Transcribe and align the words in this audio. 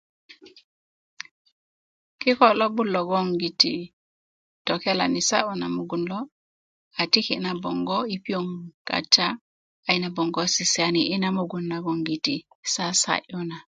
kikö 2.21 2.47
lo'but 2.59 2.87
logologiti 2.95 3.73
tokelani 4.67 5.21
sa'yu 5.29 5.53
na 5.59 5.67
mugun 5.75 6.03
lo 6.11 6.19
a 7.01 7.03
tiki 7.11 7.35
na 7.43 7.51
boŋgo 7.63 7.97
yi 8.11 8.17
piyoŋ 8.25 8.47
kata 8.89 9.27
a 9.87 9.89
ina 9.97 10.09
boŋgo 10.15 10.41
sisiyani 10.55 11.01
ina 11.15 11.29
mugun 11.37 11.65
na 11.69 11.77
sasa'yu 12.73 13.37
na 13.49 13.57